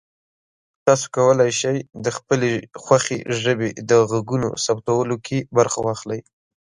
تاسو 0.85 1.05
کولی 1.15 1.51
شئ 1.59 1.77
د 2.05 2.07
خپلې 2.17 2.51
خوښې 2.83 3.17
ژبې 3.41 3.69
د 3.89 3.91
غږونو 4.09 4.49
ثبتولو 4.65 5.15
کې 5.25 5.37
برخه 5.57 5.79
واخلئ. 5.87 6.19